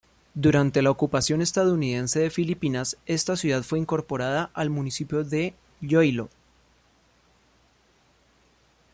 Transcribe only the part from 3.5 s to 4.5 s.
fue incorporada